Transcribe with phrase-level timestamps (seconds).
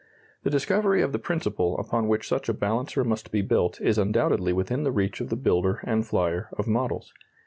[0.41, 4.51] The discovery of the principle upon which such a balancer must be built is undoubtedly
[4.51, 7.13] within the reach of the builder and flyer of models.